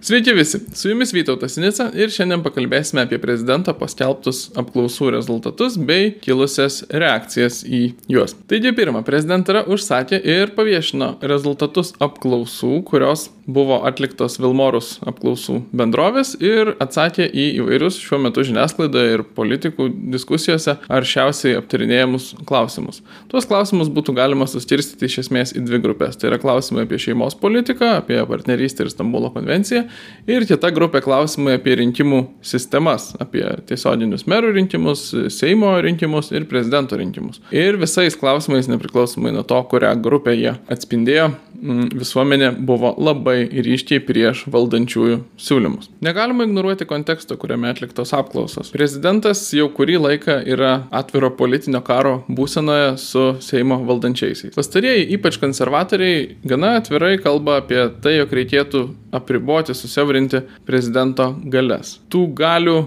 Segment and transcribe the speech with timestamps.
[0.00, 6.12] Sveiki visi, su jumis Vytautas Sinica ir šiandien pakalbėsime apie prezidento paskelbtus apklausų rezultatus bei
[6.22, 8.36] kilusias reakcijas į juos.
[8.46, 16.74] Taigi pirmą, prezidentara užsakė ir paviešino rezultatus apklausų, kurios buvo atliktos Vilmorus apklausų bendrovės ir
[16.84, 23.00] atsakė į įvairius šiuo metu žiniasklaidoje ir politikų diskusijose aršiausiai aptarinėjimus klausimus.
[23.32, 26.20] Tuos klausimus būtų galima suskirstyti iš esmės į dvi grupės.
[26.20, 29.87] Tai yra klausimai apie šeimos politiką, apie partnerystę ir Stambulo konvenciją
[30.28, 36.98] ir kita grupė klausimai apie rinkimų sistemas, apie tiesioginius merų rinkimus, Seimo rinkimus ir prezidento
[36.98, 37.42] rinkimus.
[37.54, 44.44] Ir visais klausimais, nepriklausomai nuo to, kurią grupę jie atspindėjo, visuomenė buvo labai ryškiai prieš
[44.52, 45.90] valdančiųjų siūlymus.
[46.04, 48.70] Negalima ignoruoti konteksto, kuriame atliktos apklausos.
[48.74, 54.54] Prezidentas jau kurį laiką yra atviro politinio karo būsenoje su Seimo valdančiaisiais.
[54.56, 61.98] Pastarieji, ypač konservatoriai, gana atvirai kalba apie tai, jog reikėtų apriboti, susiaurinti prezidento galės.
[62.12, 62.78] Tų galių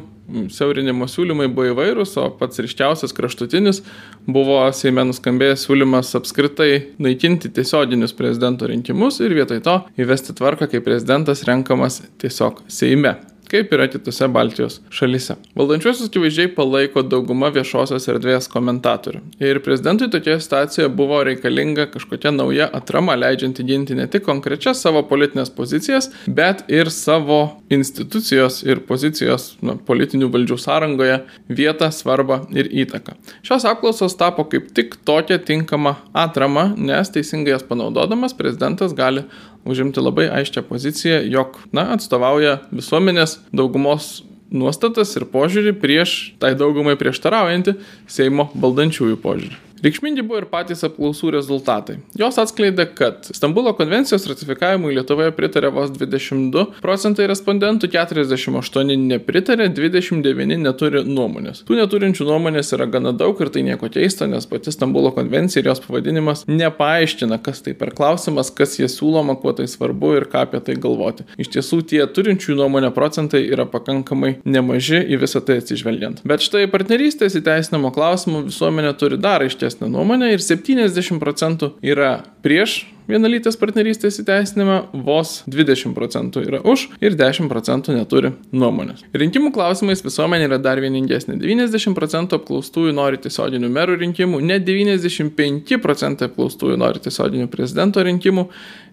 [0.54, 3.82] siaurinimo siūlymai buvo įvairūs, o pats ryškiausias kraštutinis
[4.30, 6.70] buvo Seime nuskambėjęs siūlymas apskritai
[7.02, 13.18] naikinti tiesioginius prezidento rinkimus ir vietoj to įvesti tvarką, kai prezidentas renkamas tiesiog Seime
[13.52, 15.36] kaip yra kitose Baltijos šalise.
[15.60, 19.22] Valdančiosius akivaizdžiai palaiko dauguma viešosios erdvės komentatorių.
[19.44, 25.04] Ir prezidentui tokioje situacijoje buvo reikalinga kažkokia nauja atrama, leidžianti ginti ne tik konkrečias savo
[25.10, 27.42] politinės pozicijas, bet ir savo
[27.74, 31.20] institucijos ir pozicijos na, politinių valdžių sąrangoje
[31.52, 33.18] vietą, svarbą ir įtaką.
[33.46, 39.26] Šios apklausos tapo kaip tik tokia tinkama atrama, nes teisingai jas panaudodamas prezidentas gali
[39.66, 46.98] užimti labai aiškę poziciją, jog, na, atstovauja visuomenės daugumos nuostatas ir požiūrį prieš tai daugumai
[47.00, 47.78] prieštaraujantį
[48.12, 49.71] Seimo valdančiųjų požiūrį.
[49.82, 51.96] Reikšmingi buvo ir patys apklausų rezultatai.
[52.14, 60.60] Jos atskleidė, kad Stambulo konvencijos ratifikavimui Lietuvoje pritarė vos 22 procentai respondentų, 48 nepritarė, 29
[60.62, 61.64] neturi nuomonės.
[61.66, 65.72] Tų neturinčių nuomonės yra gana daug ir tai nieko keisto, nes pati Stambulo konvencija ir
[65.72, 70.46] jos pavadinimas nepaaiškina, kas tai per klausimas, kas jie siūloma, kuo tai svarbu ir ką
[70.46, 71.26] apie tai galvoti.
[71.42, 76.22] Iš tiesų tie turinčių nuomonę procentai yra pakankamai nemaži į visą tai atsižvelgiant.
[76.22, 81.72] Bet štai partnerystės įteisinimo klausimų visuomenė turi dar iš ties aiškesnę nuomonę ir 70 procentų
[81.84, 89.04] yra prieš vienalytės partnerystės įteisinimą, vos 20 procentų yra už ir 10 procentų neturi nuomonės.
[89.14, 91.38] Rinkimų klausimais visuomenė yra dar vieningesnė.
[91.40, 98.48] 90 procentų apklaustųjų nori tiesioginių merų rinkimų, net 95 procentai apklaustųjų nori tiesioginių prezidento rinkimų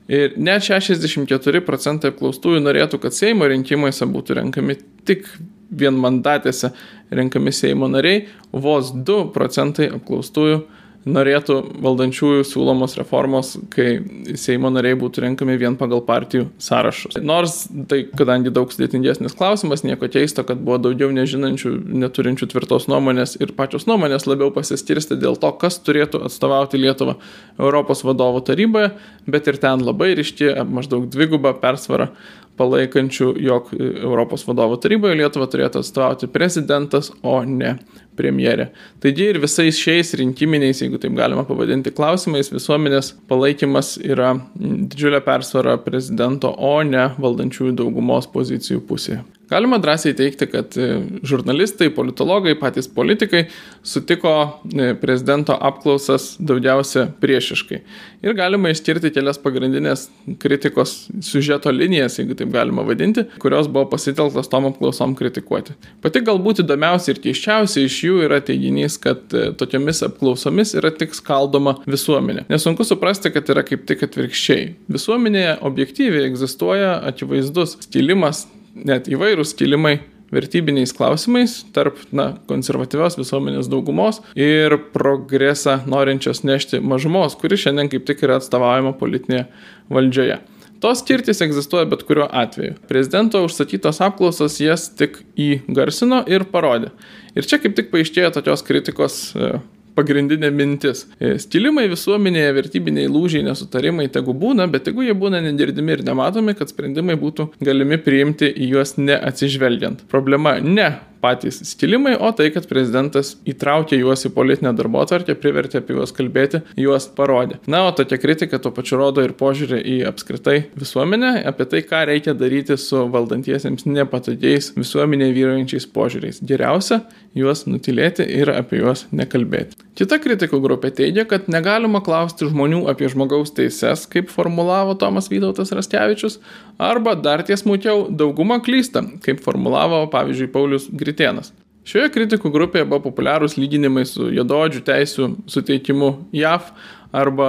[0.08, 5.28] ir net 64 procentai apklaustųjų norėtų, kad Seimo rinkimuose būtų renkami tik
[5.70, 6.72] vienmandatėse
[7.10, 10.62] renkami Seimo nariai, vos 2 procentai apklaustųjų
[11.08, 14.00] norėtų valdančiųjų siūlomos reformos, kai
[14.38, 17.18] Seimo nariai būtų renkami vien pagal partijų sąrašus.
[17.24, 23.38] Nors tai, kadangi daug sudėtingesnis klausimas, nieko keisto, kad buvo daugiau nežinančių, neturinčių tvirtos nuomonės
[23.40, 27.16] ir pačios nuomonės labiau pasiskirsti dėl to, kas turėtų atstovauti Lietuvą
[27.56, 28.92] Europos vadovų taryboje,
[29.30, 32.10] bet ir ten labai ryški maždaug dvigubą persvarą
[32.58, 37.76] palaikančių, jog Europos vadovų taryboje Lietuvą turėtų atstovauti prezidentas, o ne
[38.18, 38.68] premjerė.
[39.02, 45.78] Taigi ir visais šiais rinkiminiais, jeigu taip galima pavadinti, klausimais visuomenės palaikymas yra didžiulė persvara
[45.82, 49.22] prezidento, o ne valdančiųjų daugumos pozicijų pusėje.
[49.48, 50.88] Galima drąsiai teikti, kad e,
[51.24, 53.46] žurnalistai, politologai, patys politikai
[53.82, 54.32] sutiko
[54.68, 57.78] e, prezidento apklausas daugiausia priešiškai.
[58.26, 60.08] Ir galima išskirti kelias pagrindinės
[60.42, 60.92] kritikos
[61.24, 65.78] sužeto linijas, jeigu taip galima vadinti, kurios buvo pasitelktos tom apklausom kritikuoti.
[66.04, 71.16] Pati galbūt įdomiausia ir keiščiausia iš jų yra teiginys, kad e, tokiamis apklausomis yra tik
[71.16, 72.44] skaldoma visuomenė.
[72.52, 74.68] Nesunku suprasti, kad yra kaip tik atvirkščiai.
[74.92, 79.98] Visuomenėje objektyviai egzistuoja akivaizdus skilimas net įvairūs kilimai
[80.32, 88.04] vertybiniais klausimais tarp na, konservatyvios visuomenės daugumos ir progresą norinčios nešti mažumos, kuri šiandien kaip
[88.08, 89.46] tik yra atstovaujama politinėje
[89.92, 90.38] valdžioje.
[90.78, 92.76] Tos skirtis egzistuoja bet kuriuo atveju.
[92.90, 96.92] Prezidento užsakytos apklausos jas tik įgarsino ir parodė.
[97.34, 99.56] Ir čia kaip tik paaiškėjo tokios kritikos e,
[99.98, 101.04] pagrindinė mintis.
[101.18, 106.56] E, skilimai visuomenėje, vertybiniai lūžiai, nesutarimai tegu būna, bet jeigu jie būna nedirdimi ir nematomi,
[106.58, 110.06] kad sprendimai būtų galimi priimti į juos neatsižvelgiant.
[110.12, 110.92] Problema ne
[111.22, 116.14] patys skilimai, o tai, kad prezidentas įtraukė juos į politinę darbo atvarkę, privertė apie juos
[116.16, 117.58] kalbėti, juos parodė.
[117.70, 122.04] Na, o tokia kritika tuo pačiu rodo ir požiūrį į apskritai visuomenę, apie tai, ką
[122.10, 126.42] reikia daryti su valdantiesiems nepatogiais visuomenėje vyraujančiais požiūriais.
[126.48, 127.02] Geriausia
[127.38, 129.78] juos nutilėti ir apie juos nekalbėti.
[129.98, 135.72] Kita kritikų grupė teigia, kad negalima klausti žmonių apie žmogaus teises, kaip formulavo Tomas Vytautas
[135.74, 136.38] Raskevičius,
[136.78, 141.54] arba dar tiesmukiau, dauguma klysta, kaip formulavo, pavyzdžiui, Paulius Gritėnas.
[141.88, 146.68] Šioje kritikų grupėje buvo populiarūs lyginimai su jododžių teisų suteikimu JAV
[147.16, 147.48] arba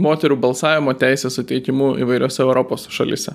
[0.00, 3.34] moterų balsavimo teisės suteikimu įvairiose Europos šalise.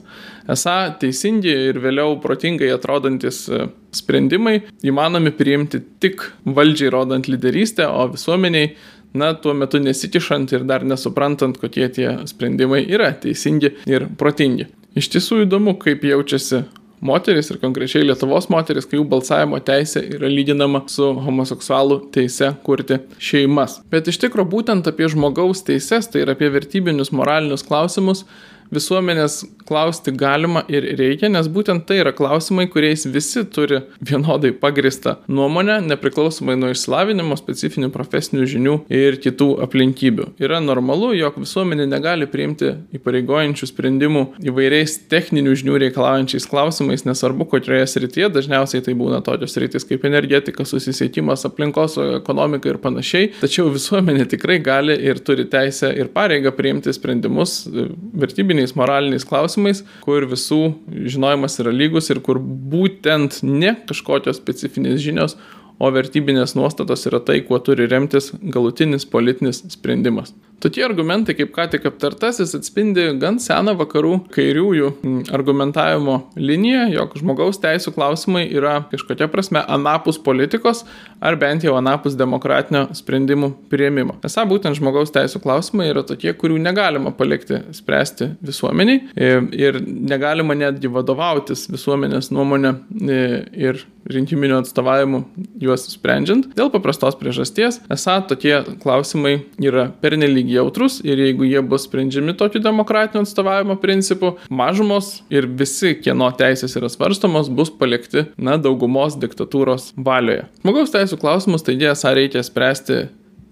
[0.52, 3.66] Esą teisingi ir vėliau protingai atrodantis e,
[3.96, 8.72] sprendimai įmanomi priimti tik valdžiai rodant lyderystę, o visuomeniai,
[9.16, 14.70] na, tuo metu nesikišant ir dar nesuprantant, kokie tie sprendimai yra teisingi ir protingi.
[14.96, 16.64] Iš tiesų įdomu, kaip jaučiasi
[17.02, 23.00] moteris ir konkrečiai Lietuvos moteris, kai jų balsavimo teisė yra lyginama su homoseksualų teise kurti
[23.20, 23.80] šeimas.
[23.92, 28.26] Bet iš tikrųjų būtent apie žmogaus teises, tai yra apie vertybinius moralinius klausimus,
[28.74, 35.18] visuomenės klausti galima ir reikia, nes būtent tai yra klausimai, kuriais visi turi vienodai pagristą
[35.32, 40.30] nuomonę, nepriklausomai nuo išsilavinimo, specifinių profesinių žinių ir kitų aplinkybių.
[40.42, 47.88] Yra normalu, jog visuomenė negali priimti įpareigojančių sprendimų įvairiais techninių žinių reikalaujančiais klausimais, nesvarbu, kokioje
[47.90, 53.32] srityje, dažniausiai tai būna tokios sritys kaip energetika, susisiekimas, aplinkos, ekonomika ir panašiai.
[53.42, 59.84] Tačiau visuomenė tikrai gali ir turi teisę ir pareigą priimti sprendimus vertybinių vertybiniais, moraliniais klausimais,
[60.04, 60.76] kur visų
[61.12, 65.36] žinojimas yra lygus ir kur būtent ne kažkokios specifinės žinios,
[65.80, 70.34] o vertybinės nuostatos yra tai, kuo turi remtis galutinis politinis sprendimas.
[70.64, 74.88] Tokie argumentai, kaip ką tik aptartasis, atspindi gan seną vakarų kairiųjų
[75.36, 80.86] argumentavimo liniją, jog žmogaus teisų klausimai yra kažkokia prasme anapus politikos
[81.20, 84.16] ar bent jau anapus demokratinio sprendimų prieimimo.
[84.26, 90.56] Esą būtent žmogaus teisų klausimai yra tokie, kurių negalima palikti spręsti visuomeniai e, ir negalima
[90.58, 93.20] netgi vadovautis visuomenės nuomonė e,
[93.68, 95.24] ir rinkiminiu atstovavimu
[95.66, 96.48] juos sprendžiant.
[96.58, 102.62] Dėl paprastos priežasties, esą tokie klausimai yra pernelyg jautrus ir jeigu jie bus sprendžiami tokiu
[102.64, 109.92] demokratinio atstovavimo principu, mažumos ir visi, kieno teisės yra svarstomos, bus palikti, na, daugumos diktatūros
[109.98, 110.48] valioje.
[110.64, 113.06] Žmogaus teisų klausimus taigi esą reikia spręsti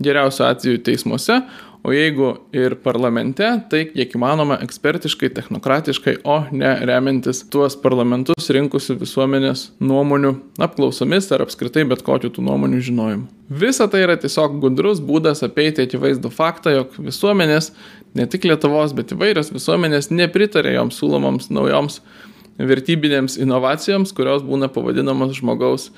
[0.03, 1.41] geriausiu atveju teismuose,
[1.83, 8.95] o jeigu ir parlamente, tai kiek įmanoma ekspertiškai, technokratiškai, o ne remiantis tuos parlamentus rinkusių
[9.01, 10.33] visuomenės nuomonių
[10.63, 13.27] apklausomis ar apskritai bet kokiu tų nuomonių žinojimu.
[13.63, 17.73] Visa tai yra tiesiog gudrus būdas apeiti akivaizdų faktą, jog visuomenės,
[18.15, 21.99] ne tik Lietuvos, bet įvairios visuomenės nepritarė joms siūlomoms naujoms
[22.57, 25.89] vertybinėms inovacijoms, kurios būna pavadinamos žmogaus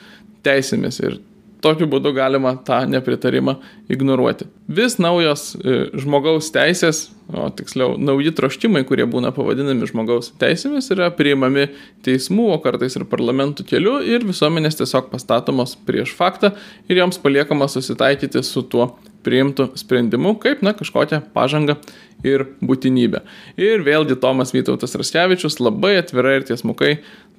[0.45, 0.99] teisėmis.
[1.03, 1.19] Ir
[1.65, 3.57] tokiu būdu galima tą nepritarimą
[3.91, 4.47] ignoruoti.
[4.69, 11.09] Vis naujos e, žmogaus teisės, o tiksliau nauji troškimai, kurie būna pavadinami žmogaus teisėmis, yra
[11.15, 11.67] priimami
[12.05, 16.53] teismų, o kartais ir parlamentų keliu ir visuomenės tiesiog pastatomos prieš faktą
[16.89, 18.93] ir joms paliekama susitaikyti su tuo
[19.25, 21.79] priimtų sprendimu kaip, na, kažkokią pažangą
[22.25, 23.21] ir būtinybę.
[23.61, 26.91] Ir vėlgi Tomas Vytautas Raskevičius labai atvirai ir tiesmukai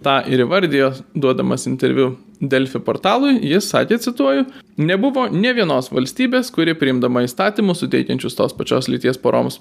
[0.04, 4.44] tą ir įvardijo, duodamas interviu Delfi portalui, jis sakė, cituoju,
[4.76, 9.60] nebuvo ne vienos valstybės, kuri priimdama įstatymus suteikiančius tos pačios lyties poroms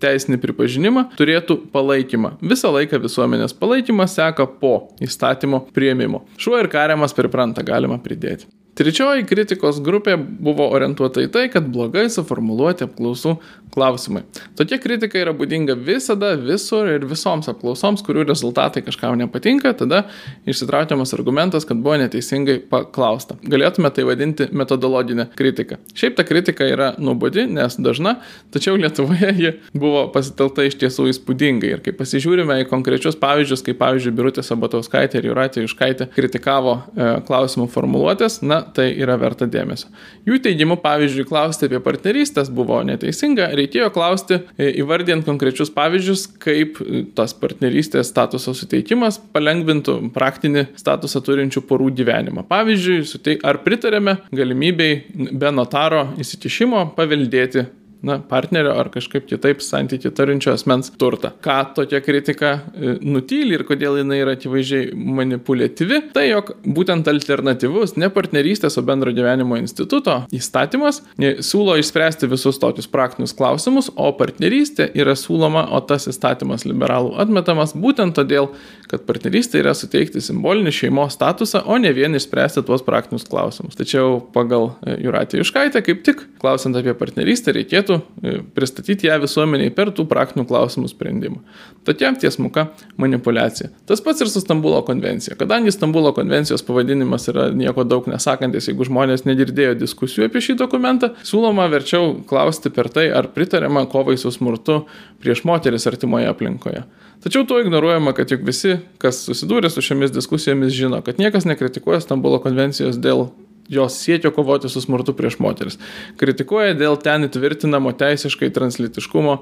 [0.00, 2.38] teisinį pripažinimą, turėtų palaikymą.
[2.40, 4.74] Visą laiką visuomenės palaikymas seka po
[5.04, 6.24] įstatymo prieimimo.
[6.40, 8.48] Šuo ir kariamas pripranta, galima pridėti.
[8.80, 13.34] Trečioji kritikos grupė buvo orientuota į tai, kad blogai suformuluoti apklausų
[13.74, 14.22] klausimai.
[14.56, 20.06] Tokia kritika yra būdinga visada, visur ir visoms apklausoms, kurių rezultatai kažkam nepatinka, tada
[20.48, 23.36] išsitraukiamas argumentas, kad buvo neteisingai paklausta.
[23.44, 25.76] Galėtume tai vadinti metodologinę kritiką.
[25.92, 28.16] Šiaip ta kritika yra nuobodi, nes dažna,
[28.54, 31.74] tačiau Lietuvoje ji buvo pasitelta iš tiesų įspūdingai.
[31.76, 37.12] Ir kai pasižiūrime į konkrečius pavyzdžius, kaip pavyzdžiui Birutė Sabatauskaitė ir Juratė Iškaitė kritikavo e,
[37.28, 39.88] klausimų formuluotės, na, tai yra verta dėmesio.
[40.28, 46.80] Jų teigimu, pavyzdžiui, klausti apie partnerystės buvo neteisinga, reikėjo klausti e, įvardint konkrečius pavyzdžius, kaip
[46.84, 52.46] e, tas partnerystės statuso suteikimas palengvintų praktinį statusą turinčių porų gyvenimą.
[52.50, 57.66] Pavyzdžiui, ar pritarėme galimybei be notaro įsikišimo paveldėti
[58.06, 61.32] na, partnerio ar kažkaip kitaip santykių turinčio asmens turtą.
[61.44, 64.90] Ką tokia kritika e, nutyli ir kodėl jinai yra akivaizdžiai
[65.20, 72.30] manipuliatyvi, tai jog būtent alternatyvus ne partnerystės, o bendro gyvenimo instituto įstatymas e, siūlo išspręsti
[72.30, 78.50] visus tokius praktinius klausimus, o partnerystė yra siūloma, o tas įstatymas liberalų atmetamas būtent todėl,
[78.90, 83.76] kad partnerystė yra suteikti simbolinį šeimos statusą, o ne vien išspręsti tuos praktinius klausimus.
[83.78, 89.70] Tačiau pagal e, Juratį Iškaitę, kaip tik klausant apie partnerystę, reikėtų e, pristatyti ją visuomeniai
[89.76, 91.38] per tų praktinių klausimų sprendimą.
[91.86, 92.66] Tokia tiesmuka
[93.00, 93.70] manipulacija.
[93.86, 95.38] Tas pats ir su Stambulo konvencija.
[95.38, 101.12] Kadangi Stambulo konvencijos pavadinimas yra nieko daug nesakantis, jeigu žmonės negirdėjo diskusijų apie šį dokumentą,
[101.26, 104.82] siūloma verčiau klausti per tai, ar pritariama kovai su smurtu
[105.22, 106.82] prieš moteris artimoje aplinkoje.
[107.20, 112.00] Tačiau tuo ignoruojama, kad juk visi, kas susidūrė su šiomis diskusijomis, žino, kad niekas nekritikuoja
[112.00, 113.28] Stambulo konvencijos dėl
[113.70, 115.76] jos siekio kovoti su smurtu prieš moteris.
[116.18, 119.36] Kritikuoja dėl ten įtvirtinamo teisiškai translitiškumo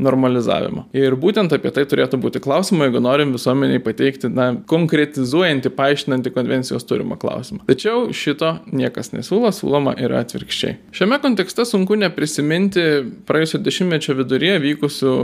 [0.00, 0.86] normalizavimo.
[0.96, 6.86] Ir būtent apie tai turėtų būti klausima, jeigu norim visuomeniai pateikti, na, konkretizuojantį, paaiškinantį konvencijos
[6.88, 7.64] turimą klausimą.
[7.70, 10.78] Tačiau šito niekas nesiūlo, siūloma yra atvirkščiai.
[10.96, 12.86] Šiame kontekste sunku neprisiminti
[13.28, 15.16] praėjusio dešimtmečio viduryje vykusių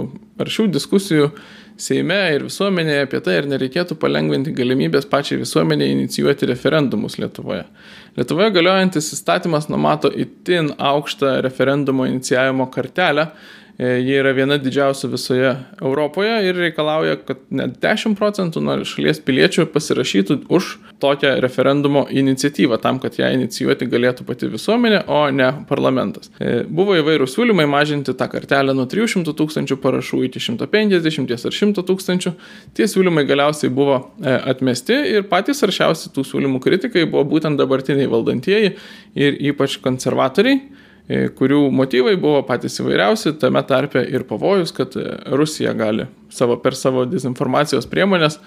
[0.45, 1.31] aršių diskusijų
[1.77, 7.67] Seime ir visuomenėje apie tai, ar nereikėtų palengventi galimybės pačiai visuomenėje inicijuoti referendumus Lietuvoje.
[8.17, 13.27] Lietuvoje galiojantis įstatymas numato itin aukštą referendumo inicijavimo kartelę
[13.79, 15.51] E, ji yra viena didžiausių visoje
[15.83, 20.71] Europoje ir reikalauja, kad net 10 procentų nuo šalies piliečių pasirašytų už
[21.03, 26.31] tokią referendumo iniciatyvą, tam, kad ją inicijuoti galėtų pati visuomenė, o ne parlamentas.
[26.41, 31.85] E, buvo įvairūs siūlymai mažinti tą kartelę nuo 300 tūkstančių parašų iki 150 ar 100
[31.91, 32.33] tūkstančių.
[32.81, 38.09] Tie siūlymai galiausiai buvo e, atmesti ir patys aršiausi tų siūlymų kritikai buvo būtent dabartiniai
[38.09, 38.73] valdantieji
[39.21, 40.63] ir ypač konservatoriai
[41.07, 45.05] kurių motyvai buvo patys įvairiausi, tame tarpe ir pavojus, kad e,
[45.39, 48.41] Rusija gali savo, per savo dezinformacijos priemonės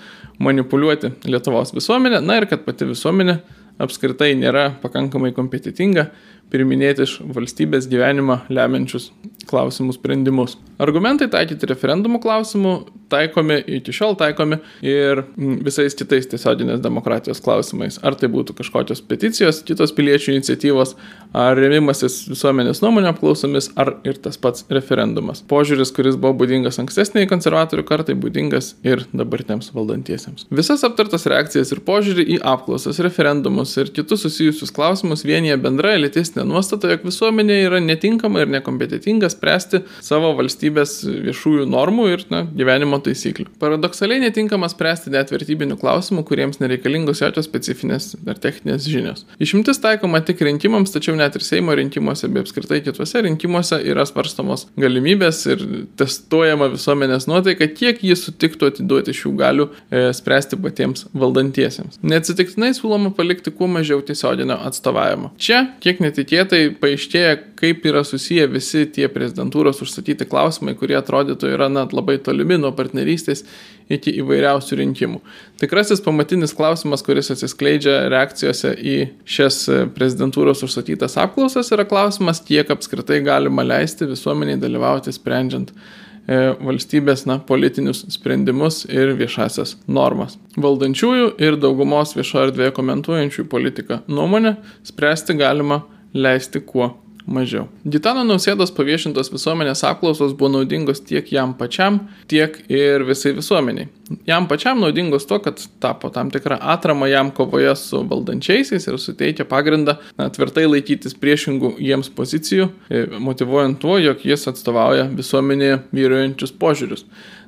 [0.43, 3.37] manipuliuoti Lietuvos visuomenę, na ir kad pati visuomenė
[3.79, 6.09] apskritai nėra pakankamai kompetitinga
[6.51, 9.07] priminėti iš valstybės gyvenimą lemiančius
[9.47, 10.57] klausimų sprendimus.
[10.83, 12.73] Argumentai taikyti referendumų klausimų
[13.11, 15.23] taikomi, iki šiol taikomi ir
[15.65, 17.99] visais kitais tiesioginės demokratijos klausimais.
[18.05, 20.95] Ar tai būtų kažkokios peticijos, kitos piliečių iniciatyvos,
[21.35, 25.41] ar remimasis visuomenės nuomonė apklausomis, ar ir tas pats referendumas.
[25.49, 30.47] Požiūris, kuris buvo būdingas ankstesniai konservatorių kartai, būdingas ir dabartiniams valdantiesiems.
[30.53, 36.47] Visas aptartas reakcijas ir požiūrį į apklausas, referendumus ir kitus susijusius klausimus vienyje bendra elitistinė
[36.49, 42.98] nuostata, jog visuomenė yra netinkama ir nekompetitinga spręsti savo valstybės viešųjų normų ir na, gyvenimo
[43.05, 43.47] taisyklių.
[43.61, 49.25] Paradoksaliai netinkama spręsti net vertybinių klausimų, kuriems nereikalingos jokios specifinės ar techninės žinios.
[49.41, 54.67] Išimtis taikoma tik rinkimams, tačiau net ir Seimo rinkimuose bei apskritai kituose rinkimuose yra svarstamos
[54.79, 55.65] galimybės ir
[55.99, 61.99] testuojama visuomenės nuotaika, kiek jis sutiktų atiduoti šių galių e, spręsti patiems valdantiesiems.
[62.05, 65.33] Neatsitiktinai siūloma palikti kuo mažiau tiesioginio atstovavimo.
[65.41, 71.69] Čia, kiek netikėtai, paaiškėja, kaip yra susiję visi tie prezidentūros užsakyti klausimai, kurie atrodytų yra
[71.71, 73.45] net labai tolimi nuo partnerystės
[73.89, 75.21] iki įvairiausių rinkimų.
[75.61, 79.63] Tikrasis pamatinis klausimas, kuris atsiskleidžia reakcijose į šias
[79.95, 87.39] prezidentūros užsakytas apklausas, yra klausimas, kiek apskritai galima leisti visuomeniai dalyvauti sprendžiant e, valstybės na,
[87.41, 90.37] politinius sprendimus ir viešasias normas.
[90.59, 96.93] Valdančiųjų ir daugumos viešoje erdvėje komentuojančių politiką nuomonę spręsti galima leisti kuo
[97.27, 97.67] mažiau.
[97.87, 103.89] Gitano Nausėdos paviešintos visuomenės apklausos buvo naudingos tiek jam pačiam, tiek ir visai visuomeniai.
[104.25, 109.45] Jam pačiam naudingos to, kad tapo tam tikrą atramą jam kovoje su valdančiaisiais ir suteikia
[109.49, 116.55] pagrindą na, tvirtai laikytis priešingų jiems pozicijų, e, motivuojant tuo, jog jis atstovauja visuomenėje vyruojančius
[116.57, 117.05] požiūrius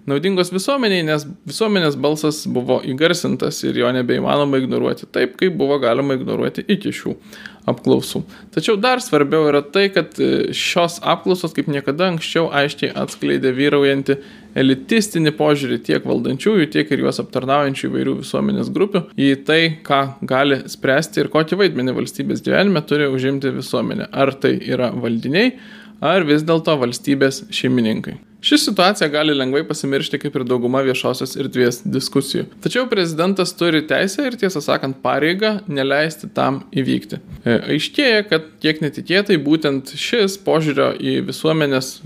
[0.10, 6.18] naudingos visuomeniai, nes visuomenės balsas buvo įgarsintas ir jo nebeįmanoma ignoruoti taip, kaip buvo galima
[6.18, 7.16] ignoruoti iki šių
[7.70, 8.24] apklausų.
[8.56, 14.18] Tačiau dar svarbiau yra tai, kad e, šios apklausos kaip niekada anksčiau aiškiai atskleidė vyraujantį
[14.62, 20.64] elitistinį požiūrį tiek valdančiųjų, tiek ir juos aptarnaujančių įvairių visuomenės grupių į tai, ką gali
[20.72, 24.10] spręsti ir kokį vaidmenį valstybės gyvenime turi užimti visuomenė.
[24.12, 25.54] Ar tai yra valdiniai,
[26.02, 28.18] ar vis dėlto valstybės šeimininkai.
[28.42, 32.48] Ši situacija gali lengvai pasimiršti kaip ir dauguma viešosios erdvės diskusijų.
[32.64, 37.20] Tačiau prezidentas turi teisę ir tiesą sakant pareigą neleisti tam įvykti.
[37.46, 42.00] E, aiškėja, kad kiek netikėtai būtent šis požiūrio į visuomenės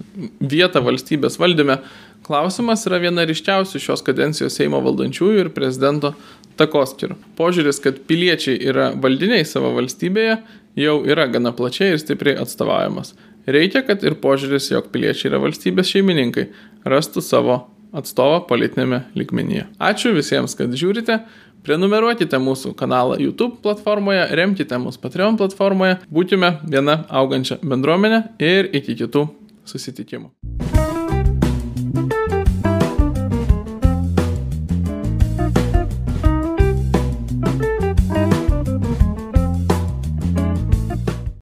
[0.44, 1.80] vietą valstybės valdyme
[2.26, 6.12] klausimas yra viena ryškiausių šios kadencijos Seimo valdančiųjų ir prezidento
[6.60, 7.16] takoskirų.
[7.40, 10.40] Požiūris, kad piliečiai yra valdiniai savo valstybėje,
[10.80, 13.14] jau yra gana plačiai ir stipriai atstovaujamas.
[13.46, 16.48] Reikia, kad ir požiūris, jog piliečiai yra valstybės šeimininkai,
[16.90, 17.60] rastų savo
[17.96, 19.68] atstovą politinėme ligmenyje.
[19.78, 21.22] Ačiū visiems, kad žiūrite.
[21.66, 28.98] Prenumeruokite mūsų kanalą YouTube platformoje, remkite mūsų Patreon platformoje, būkime viena augančia bendruomenė ir iki
[29.02, 29.28] kitų
[29.66, 30.75] susitikimų.